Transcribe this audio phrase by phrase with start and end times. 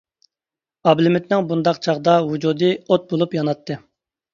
[0.93, 3.85] ئابلىمىتنىڭ بۇنداق چاغدا ۋۇجۇدى ئوت بولۇپ ياناتتى.